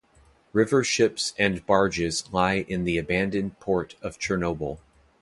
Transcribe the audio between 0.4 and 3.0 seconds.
River ships and barges lie in the